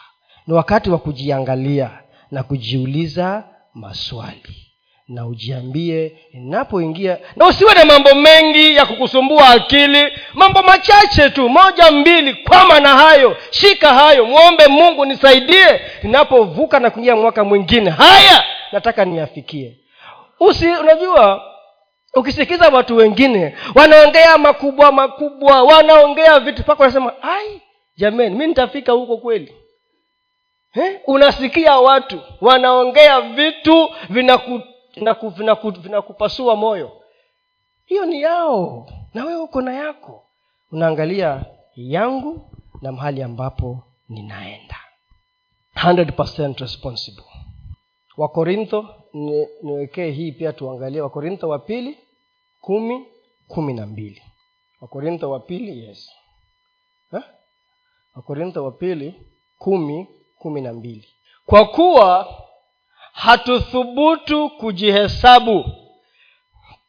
[0.46, 1.90] Ni wakati wa kujiangalia
[2.30, 4.69] na kujiuliza maswali
[5.10, 10.12] na ujiambie ninapoingia na usiwe na mambo mengi ya kukusumbua akili.
[10.34, 13.36] Mambo machache tu moja mbili kwama na hayo.
[13.50, 15.80] Shika hayo mwombe mungu nisaidie.
[16.02, 17.90] Ninapovuka na kuingia mwaka mwingine.
[17.90, 19.76] Haya nataka niyafikie.
[20.40, 21.42] Usi unajua
[22.14, 27.60] ukisikiza watu wengine wanaongea makubwa makubwa wanaongea vitu pako wanasema ai
[27.96, 29.54] jamani mi nitafika huko kweli.
[30.72, 31.00] He?
[31.06, 34.60] unasikia watu wanaongea vitu vinaku
[35.80, 37.02] vinakupasua moyo.
[37.84, 38.90] Hiyo ni yao.
[39.14, 40.24] Na wewe uko na yako.
[40.72, 41.44] Unaangalia
[41.76, 42.50] yangu
[42.82, 44.76] na mahali ambapo ninaenda.
[45.74, 47.24] 100% responsible.
[48.16, 48.94] Wakorintho
[49.62, 51.00] niwekee hii pia tuangalie.
[51.00, 51.98] Wakorintho wa pili
[52.60, 53.06] kumi
[53.48, 54.22] kumi na mbili.
[54.80, 56.10] Wakorintho wa pili yes.
[57.10, 57.24] Ha?
[58.14, 59.14] wakorintho wa pili
[59.58, 60.06] kumi
[60.38, 61.08] kumi na mbili.
[61.46, 62.34] Kwa kuwa
[63.12, 65.64] hatuthubutu kujihesabu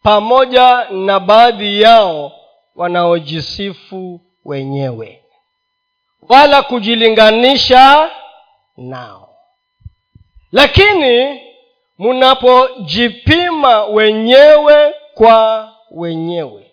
[0.03, 2.31] pamoja na baadhi yao
[2.75, 5.23] wanaojisifu wenyewe
[6.29, 8.09] wala kujilinganisha
[8.77, 9.27] nao.
[10.51, 11.41] Lakini
[11.99, 16.71] mnapojipima wenyewe kwa wenyewe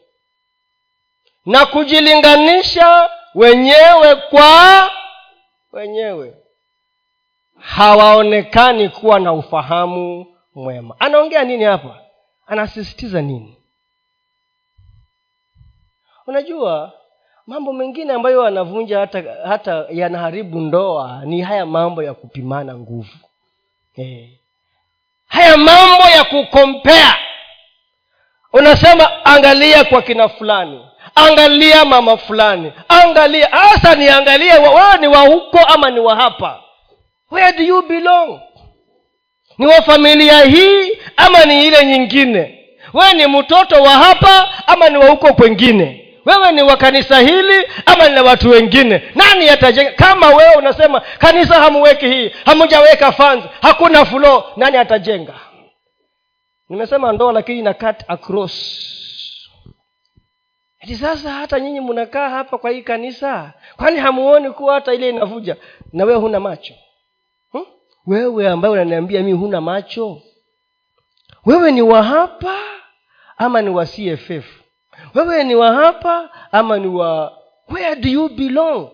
[1.46, 4.90] na kujilinganisha wenyewe kwa
[5.72, 6.34] wenyewe
[7.60, 10.94] hawaonekani kuwa na ufahamu mwema.
[10.98, 11.98] Anaongea nini hapa?
[12.46, 13.56] Anasisitiza nini?
[16.26, 16.92] Unajua
[17.46, 23.18] mambo mengine ambayo yanavunja hata hata yanaharibu ndoa ni haya mambo ya kupimana nguvu.
[23.92, 24.28] Hey.
[25.26, 27.16] haya mambo ya kukompea.
[28.52, 30.86] Unasema angalia kwa kina fulani.
[31.14, 32.72] Angalia mama fulani.
[32.88, 36.62] Angalia hasa niangalie wewe ni wa huko ama ni wa hapa
[37.30, 38.40] where do you belong?
[39.58, 42.54] Ni wa familia hii ama ni ile nyingine?
[42.94, 47.66] Wewe ni mtoto wa hapa ama ni wa huko kwengine wewe ni wa kanisa hili
[47.86, 49.02] ama ni la watu wengine?
[49.14, 49.92] Nani atajenga?
[49.92, 55.34] Kama wewe unasema kanisa hamuweki hii hamujaweka fans hakuna fulo nani atajenga?
[56.68, 58.84] Nimesema ndoa lakini ina cut across.
[60.82, 65.56] Ati sasa hata nyinyi mnakaa hapa kwa hii kanisa kwani hamuoni kuwa hata ile inavuja?
[65.92, 66.74] Na wewe huna macho?
[68.06, 70.22] Wewe ambaye unaniambia mii huna macho?
[71.46, 72.56] Wewe ni wa hapa
[73.38, 74.44] ama ni wa cff
[75.14, 77.38] wewe ni wa hapa ama ni wa
[77.68, 78.88] where do you belong?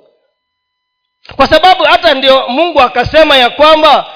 [1.37, 4.07] Kwa sababu hata ndio mungu akasema ya kwamba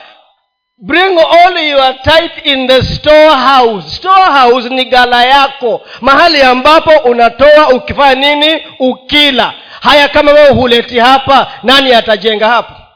[0.78, 3.88] bring all your tithe in the storehouse.
[3.96, 8.62] Storehouse ni gala yako mahali ambapo unatoa ukifanya nini?
[8.78, 9.54] Ukila.
[9.80, 12.86] Haya kama wewe huleti hapa nani atajenga hapa?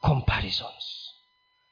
[0.00, 0.69] Comparisons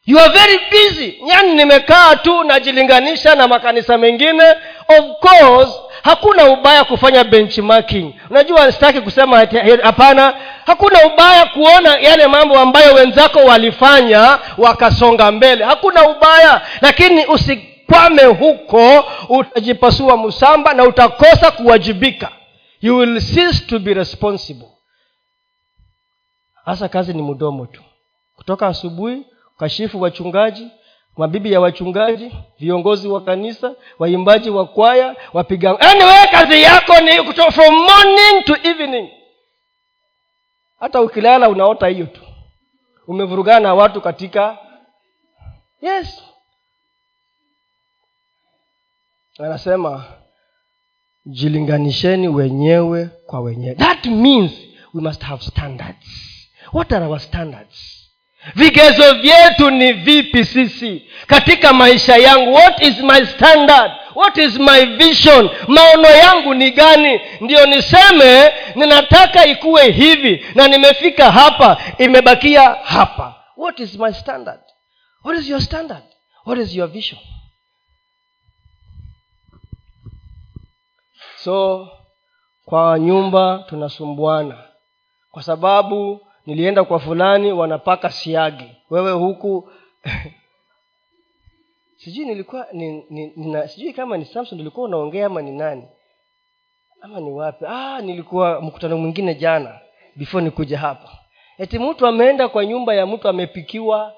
[0.09, 1.19] you are very busy.
[1.27, 4.45] Yani nimekaa tu najilinganisha na makanisa mengine.
[4.89, 8.15] Of course hakuna ubaya kufanya benchmarking.
[8.31, 9.39] Unajua sitaki kusema
[9.83, 10.35] hapana.
[10.67, 15.65] Hakuna ubaya kuona yale mambo ambayo wenzako walifanya wakasonga mbele.
[15.65, 16.63] Hakuna ubaya.
[16.81, 22.29] Lakini usikwame huko utajipasua msamba na utakosa kuwajibika.
[22.81, 24.69] You will cease to be responsible.
[26.65, 27.83] Hasa kazi ni mdomo tu.
[28.37, 29.23] Kutoka asubuhi
[29.59, 30.71] ukashifu wachungaji
[31.17, 37.75] mabibi ya wachungaji viongozi wa kanisa waimbaji wa kwaya wapiga anyway kazi yako ni from
[37.75, 39.11] morning to evening.
[40.81, 42.21] Hata ukilala unaota hiyo tu.
[43.07, 44.59] Umevurugana na watu katika
[45.83, 46.23] yes.
[49.39, 50.05] Anasema
[51.27, 53.75] jilinganisheni wenyewe kwa wenyewe.
[53.75, 54.53] That means
[54.95, 56.07] we must have standards.
[56.73, 57.98] What are our standards
[58.55, 61.03] vigezo vyetu ni vipi sisi?
[61.27, 63.93] Katika maisha yangu what is my standard?
[64.15, 65.51] What is my vision?
[65.69, 67.21] Maono yangu ni gani?
[67.41, 73.35] Ndiyo niseme ninataka ikuwe hivi na nimefika hapa imebakia hapa.
[73.57, 74.61] What is my standard?
[75.25, 76.03] What is your standard?
[76.47, 77.21] What is your vision?
[81.37, 81.89] So
[82.65, 84.65] kwa nyumba tunasumbuana.
[85.31, 88.71] Kwa sababu nilienda kwa fulani wanapaka siagi.
[88.91, 89.71] Wewe huku?
[92.05, 95.89] Sijui nilikuwa ni, ni, nina, sijui kama ni samson ulikuwa unaongea ama ni nani.
[97.01, 97.65] Ama ni wapi?
[97.69, 99.81] Ah nilikuwa mkutano mwingine jana
[100.17, 101.19] before nikuja hapa.
[101.59, 104.15] Eti mtu ameenda kwa nyumba ya mtu amepikiwa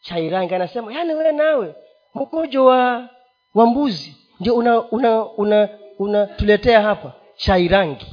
[0.00, 1.74] chairangi anasema yaani wewe nawe
[2.14, 3.08] mkojo wa
[3.54, 5.68] wa mbuzi ndio una una una
[5.98, 8.06] unatuletea hapa chairangi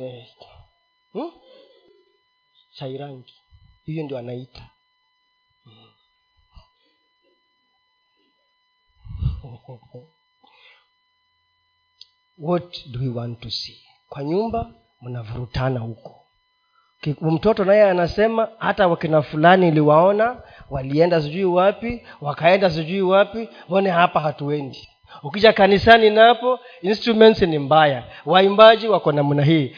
[0.00, 0.26] eh.
[2.80, 3.34] Chairangi.
[3.84, 4.62] Hiyo ndio anaita.
[12.38, 13.80] What do we want to see?
[14.08, 16.26] Kwa nyumba mnavurutana huko.
[17.20, 24.20] Mtoto naye anasema hata wakina fulani iliwaona walienda sijui wapi wakaenda sijui wapi mbone hapa
[24.20, 24.88] hatuendi
[25.22, 28.02] ukija kanisani napo instruments ni mbaya.
[28.26, 29.76] Waimbaji wako namna hii.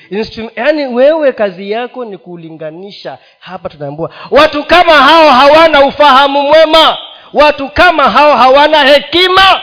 [0.56, 3.18] Yaani wewe kazi yako ni kulinganisha.
[3.38, 6.98] Hapa tunaambua watu kama hao hawana ufahamu mwema.
[7.32, 9.60] Watu kama hao hawana hekima.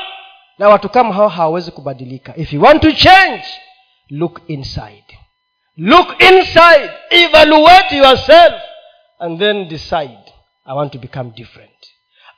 [0.57, 2.33] Na watu kama hao hawawezi kubadilika.
[2.35, 3.43] If you want to change
[4.09, 5.03] look inside.
[5.77, 6.89] Look inside.
[7.09, 8.53] Evaluate yourself
[9.19, 10.19] and then decide.
[10.65, 11.71] I want to become different.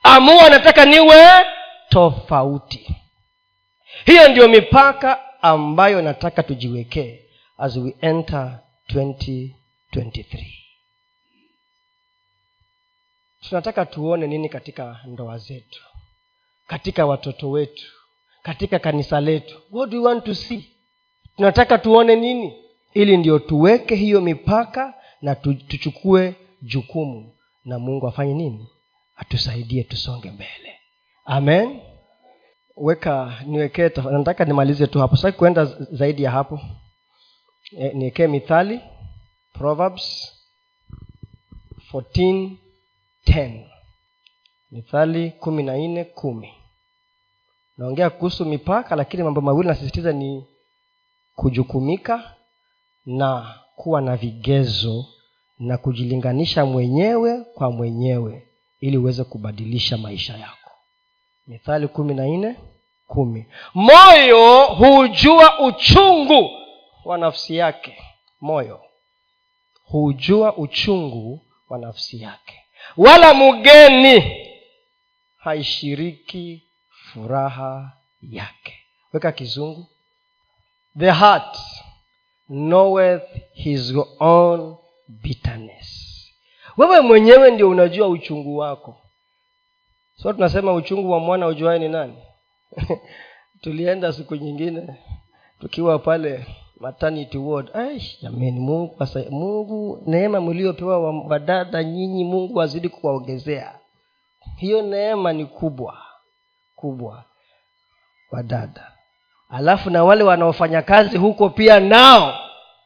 [0.02, 1.26] Amua nataka niwe
[1.88, 2.96] tofauti
[4.06, 7.18] hiyo ndiyo mipaka ambayo nataka tujiwekee
[7.58, 9.52] as we enter 2023
[13.48, 15.82] tunataka tuone nini katika ndoa zetu
[16.66, 17.84] katika watoto wetu
[18.42, 19.60] katika kanisa letu.
[19.70, 20.64] What do you want to see?
[21.36, 22.52] Tunataka tuone nini?
[22.94, 27.34] Ili ndio tuweke hiyo mipaka na tuchukue jukumu
[27.64, 28.68] na mungu afanye nini?
[29.16, 30.78] Atusaidie tusonge mbele.
[31.24, 31.80] Amen
[32.76, 35.16] weka niwekee nataka nimalize tu hapo.
[35.16, 36.60] Sitaki kuenda zaidi ya hapo.
[37.78, 38.80] E, niwekee mithali
[39.52, 40.32] proverbs
[41.92, 42.56] 14
[44.70, 46.48] mithali kumi na nne kumi.
[47.78, 50.46] Naongea kuhusu mipaka lakini mambo mawili nasisitiza ni
[51.34, 52.34] kujukumika
[53.06, 55.06] na kuwa na vigezo
[55.58, 58.48] na kujilinganisha mwenyewe kwa mwenyewe
[58.80, 60.61] ili uweze kubadilisha maisha yako
[61.46, 62.56] mithali kumi na nne
[63.06, 63.46] kumi.
[63.74, 66.50] Moyo hujua uchungu
[67.04, 67.98] wa nafsi yake.
[68.40, 68.80] Moyo
[69.84, 72.58] hujua uchungu wa nafsi yake.
[72.96, 74.46] Wala mgeni
[75.36, 78.78] haishiriki furaha yake.
[79.12, 79.86] Weka kizungu.
[80.98, 81.58] The heart
[82.46, 83.22] knoweth
[83.52, 84.76] his own
[85.08, 85.98] bitterness.
[86.76, 89.01] Wewe mwenyewe ndio unajua uchungu wako
[90.14, 92.18] so tunasema uchungu wa mwana ujuae ni nani?
[93.62, 94.96] Tulienda siku nyingine
[95.60, 96.46] tukiwa pale
[96.80, 97.70] maternity ward.
[98.22, 103.78] Jamani mungu asa, mungu neema mliopewa wadada nyinyi mungu azidi kuwaongezea.
[104.56, 105.98] Hiyo neema ni kubwa
[106.76, 107.24] kubwa
[108.30, 108.92] wadada
[109.48, 112.34] alafu na wale wanaofanya kazi huko pia nao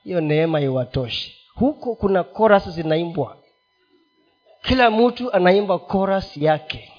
[0.04, 1.32] hiyo neema iwatoshe.
[1.54, 3.36] Huko kuna koras zinaimbwa.
[4.62, 6.92] Kila mtu anaimba koras yake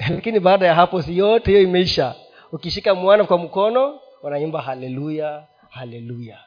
[0.16, 2.14] lakini baada ya hapo si yote hiyo imeisha.
[2.52, 6.38] Ukishika mwana kwa mkono wanaimba haleluya haleluya.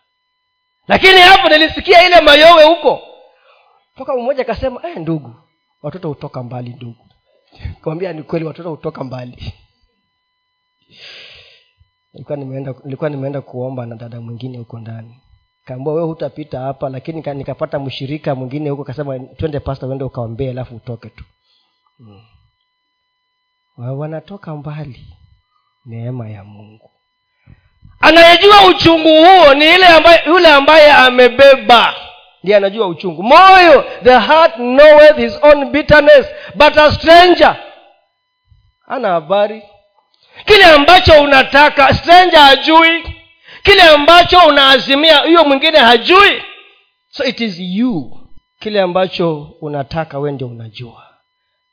[0.88, 3.02] Lakini hapo nilisikia ile mayowe huko.
[3.98, 5.36] Toka mmoja akasema eh, ndugu
[5.82, 7.10] watoto hutoka mbali ndugu.
[7.82, 9.38] Kawambia ni kweli watoto hutoka mbali.
[12.14, 15.20] Nilikuwa nimeenda nilikuwa nimeenda kuomba na dada mwingine huko ndani.
[15.66, 20.76] Kaambua wewe hutapita hapa lakini nikapata mshirika mwingine huko kasema twende pasta uende ukaombee alafu
[20.76, 21.24] utoke tu.
[21.98, 22.22] Hmm.
[23.78, 25.06] Wanatoka mbali
[25.86, 26.92] neema ya mungu.
[28.00, 31.94] Anayejua uchungu huo ni ile ambaye yule ambaye amebeba.
[32.44, 33.24] Ndiye anajua uchungu.
[33.24, 37.56] Moyo the heart knoweth his own bitterness but a stranger
[38.88, 39.64] ana habari.
[40.46, 43.04] Kile ambacho unataka stranger hajui.
[43.64, 46.42] Kile ambacho unaazimia huyo mwingine hajui.
[47.10, 48.20] So it is you.
[48.60, 51.08] Kile ambacho unataka we ndio unajua.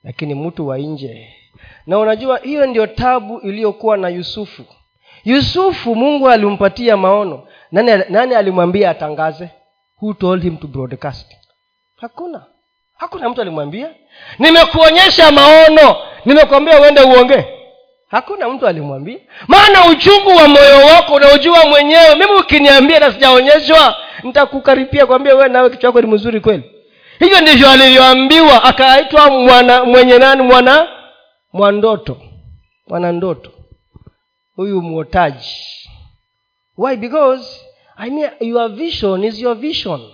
[0.05, 1.37] Lakini mtu wa nje
[1.87, 4.65] na unajua hiyo ndio tabu iliyokuwa na yusufu.
[5.25, 7.47] Yusufu mungu alimpatia maono.
[7.73, 9.51] Nani, nani alimwambia atangaze?
[10.03, 11.33] Who told him to broadcast?
[12.01, 12.45] Hakuna.
[12.97, 13.91] Hakuna mtu alimwambia.
[14.39, 15.97] Nimekuonyesha maono.
[16.25, 17.45] Nimekuambia uende uongee
[18.11, 19.19] hakuna mtu alimwambia.
[19.49, 22.15] Maana uchungu wa moyo wako unaojua mwenyewe.
[22.15, 26.63] Mimi ukiniambia na sijaonyeshwa nitakukaripia kwambia wewe nawe kichwa chako ni mzuri kweli.
[27.19, 30.43] Hivyo ndivyo alivyoambiwa akaitwa mwana mwenye nani?
[30.43, 30.89] Mwana
[31.53, 32.17] mwandoto
[32.89, 33.51] mwanandoto
[34.57, 35.57] huyu mwotaji
[36.79, 36.97] why?
[36.97, 37.61] Because
[37.97, 40.11] I mean, your vision is your vision.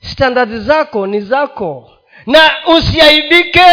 [0.00, 1.90] Standardi zako ni zako.
[2.26, 3.66] Na usiaibike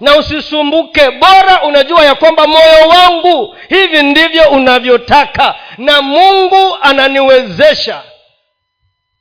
[0.00, 1.10] na usisumbuke.
[1.10, 5.54] Bora unajua ya kwamba moyo wangu hivi ndivyo unavyotaka.
[5.78, 8.02] Na mungu ananiwezesha.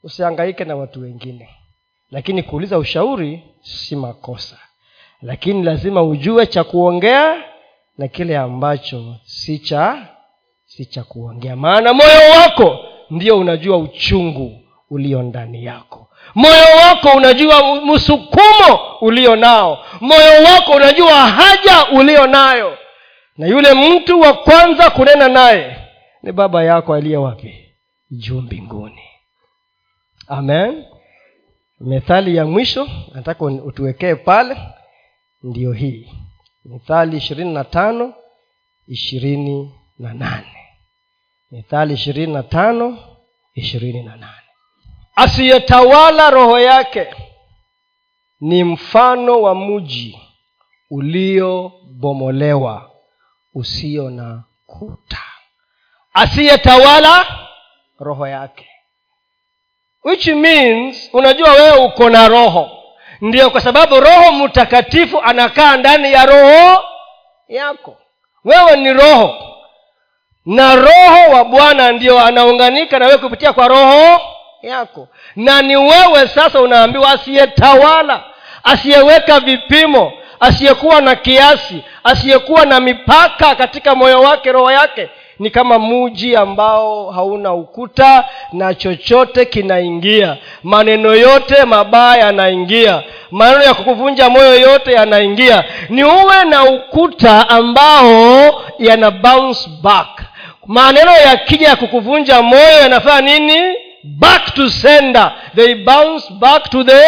[0.03, 1.49] Usiangaike na watu wengine.
[2.11, 4.57] Lakini kuuliza ushauri si makosa
[5.21, 7.43] lakini lazima ujue cha kuongea
[7.97, 10.07] na kile ambacho si cha
[10.65, 11.55] si cha kuongea.
[11.55, 16.09] Maana moyo wako ndio unajua uchungu ulio ndani yako.
[16.35, 19.85] Moyo wako unajua msukumo ulio nao.
[20.01, 22.77] Moyo wako unajua haja ulio nayo.
[23.37, 25.77] Na yule mtu wa kwanza kunena naye
[26.23, 27.55] ni baba yako aliye wapi?
[28.11, 29.01] Juu mbinguni.
[30.27, 30.85] Amen.
[31.79, 34.57] Methali ya mwisho nataka utuwekee pale
[35.47, 36.09] ndiyo hii.
[36.65, 38.13] Mithali ishirini na tano
[38.87, 40.57] ishirini na nane.
[41.51, 42.97] Mithali ishirini na tano
[43.53, 44.33] ishirini na nane.
[45.15, 47.07] Asiyetawala roho yake
[48.39, 50.19] ni mfano wa mji
[50.89, 52.91] uliobomolewa
[53.53, 55.23] usio na kuta.
[56.13, 57.25] Asiyetawala
[57.99, 58.67] roho yake
[60.03, 62.71] which means unajua wewe uko na roho
[63.21, 66.83] ndiyo kwa sababu roho mtakatifu anakaa ndani ya roho
[67.47, 67.97] yako.
[68.45, 69.35] Wewe ni roho.
[70.45, 74.21] Na roho wa bwana ndio anaunganika na wewe kupitia kwa roho
[74.61, 75.07] yako.
[75.35, 78.23] Na ni wewe sasa unaambiwa asiyetawala
[78.63, 85.09] asiyeweka vipimo asiyekuwa na kiasi asiyekuwa na mipaka katika moyo wake roho yake
[85.39, 90.37] ni kama muji ambao hauna ukuta na chochote kinaingia.
[90.63, 93.03] Maneno yote mabaya yanaingia.
[93.31, 95.63] Maneno ya kukuvunja moyo yote yanaingia.
[95.89, 100.21] Ni uwe na ukuta ambao yana bounce back.
[100.65, 103.73] Maneno yakija ya kukuvunja moyo yanafanya nini?
[104.03, 105.31] Back to sender.
[105.55, 107.01] They bounce back to the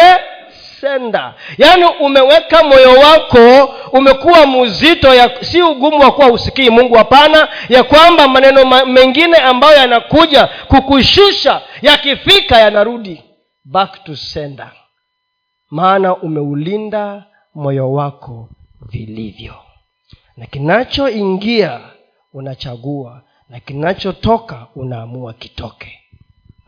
[0.80, 1.34] sender.
[1.58, 7.82] Yaani umeweka moyo wako umekuwa mzito ya si ugumu wa kuwa usikii mungu hapana ya
[7.84, 13.22] kwamba maneno ma, mengine ambayo yanakuja kukushusha yakifika yanarudi
[13.64, 14.72] back to sender.
[15.70, 17.24] Maana umeulinda
[17.54, 18.48] moyo wako
[18.80, 19.54] vilivyo.
[20.36, 21.80] Na kinachoingia
[22.32, 23.22] unachagua.
[23.48, 25.98] Na kinachotoka unaamua kitoke.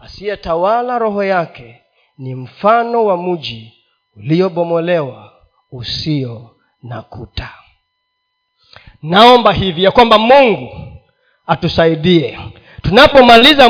[0.00, 1.82] Asiyetawala roho yake
[2.18, 3.72] ni mfano wa mji
[4.16, 5.32] uliobomolewa
[5.70, 6.50] usio
[6.82, 7.50] na kuta.
[9.02, 10.96] Naomba hivi ya kwamba mungu
[11.46, 12.38] atusaidie.
[12.82, 13.68] Tunapomaliza